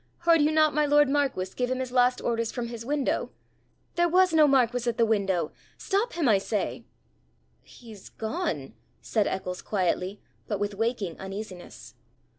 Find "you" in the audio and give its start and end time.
0.41-0.49